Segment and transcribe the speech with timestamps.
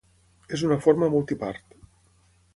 [0.57, 1.79] És una forma multipart.